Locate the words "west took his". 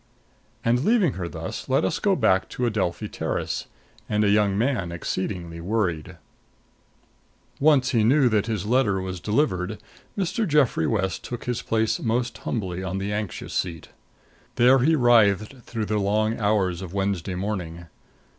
10.87-11.61